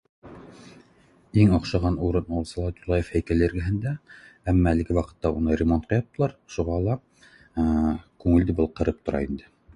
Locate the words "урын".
2.07-2.31